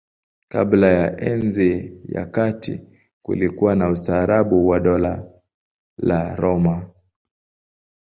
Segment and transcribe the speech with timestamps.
[0.51, 2.87] Kabla ya Enzi ya Kati
[3.23, 5.25] kulikuwa na ustaarabu wa Dola
[5.97, 6.89] la Roma.